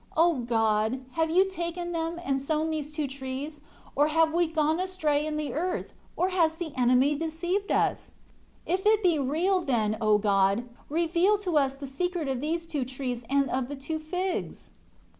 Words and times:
O 0.17 0.39
God, 0.39 1.05
have 1.11 1.29
you 1.29 1.47
taken 1.47 1.91
them, 1.91 2.19
and 2.25 2.41
sown 2.41 2.71
these 2.71 2.91
two 2.91 3.05
trees, 3.05 3.61
or 3.95 4.07
have 4.07 4.33
we 4.33 4.47
gone 4.47 4.79
astray 4.79 5.23
in 5.27 5.37
the 5.37 5.53
earth; 5.53 5.93
or 6.15 6.29
has 6.29 6.55
the 6.55 6.75
enemy 6.75 7.13
deceived 7.15 7.71
us? 7.71 8.11
If 8.65 8.83
it 8.87 9.03
be 9.03 9.19
real, 9.19 9.61
then, 9.61 9.97
O 10.01 10.17
God, 10.17 10.67
reveal 10.89 11.37
to 11.45 11.55
us 11.55 11.75
the 11.75 11.85
secret 11.85 12.27
of 12.27 12.41
these 12.41 12.65
two 12.65 12.83
trees 12.83 13.23
and 13.29 13.47
of 13.51 13.67
the 13.67 13.75
two 13.75 13.99
figs." 13.99 14.71